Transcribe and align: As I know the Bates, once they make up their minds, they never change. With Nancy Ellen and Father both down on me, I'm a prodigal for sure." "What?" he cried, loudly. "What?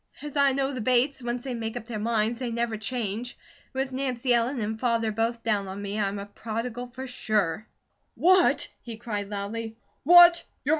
As 0.23 0.35
I 0.35 0.51
know 0.53 0.73
the 0.73 0.81
Bates, 0.81 1.21
once 1.21 1.43
they 1.43 1.53
make 1.53 1.77
up 1.77 1.85
their 1.85 1.99
minds, 1.99 2.39
they 2.39 2.49
never 2.49 2.75
change. 2.75 3.37
With 3.71 3.91
Nancy 3.91 4.33
Ellen 4.33 4.59
and 4.59 4.79
Father 4.79 5.11
both 5.11 5.43
down 5.43 5.67
on 5.67 5.79
me, 5.79 5.99
I'm 5.99 6.17
a 6.17 6.25
prodigal 6.25 6.87
for 6.87 7.05
sure." 7.05 7.67
"What?" 8.15 8.67
he 8.81 8.97
cried, 8.97 9.29
loudly. 9.29 9.77
"What? 10.01 10.43